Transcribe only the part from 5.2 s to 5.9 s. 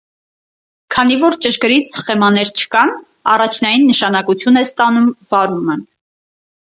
վարումը։